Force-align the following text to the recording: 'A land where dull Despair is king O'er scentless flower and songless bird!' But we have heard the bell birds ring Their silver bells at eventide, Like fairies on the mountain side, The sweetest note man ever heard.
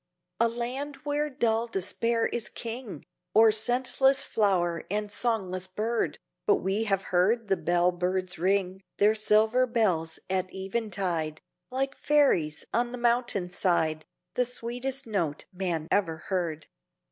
'A 0.39 0.47
land 0.47 0.95
where 1.03 1.29
dull 1.29 1.67
Despair 1.67 2.25
is 2.29 2.49
king 2.49 3.05
O'er 3.35 3.51
scentless 3.51 4.25
flower 4.25 4.83
and 4.89 5.11
songless 5.11 5.67
bird!' 5.67 6.17
But 6.47 6.55
we 6.55 6.85
have 6.85 7.03
heard 7.13 7.49
the 7.49 7.55
bell 7.55 7.91
birds 7.91 8.39
ring 8.39 8.81
Their 8.97 9.13
silver 9.13 9.67
bells 9.67 10.17
at 10.27 10.51
eventide, 10.51 11.39
Like 11.69 11.93
fairies 11.95 12.65
on 12.73 12.91
the 12.93 12.97
mountain 12.97 13.51
side, 13.51 14.07
The 14.33 14.45
sweetest 14.47 15.05
note 15.05 15.45
man 15.53 15.87
ever 15.91 16.17
heard. 16.17 16.65